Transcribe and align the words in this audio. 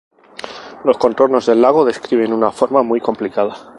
Los 0.83 0.97
contornos 0.97 1.45
del 1.45 1.61
lago 1.61 1.85
describen 1.85 2.33
una 2.33 2.49
forma 2.51 2.81
muy 2.81 2.99
complicada. 2.99 3.53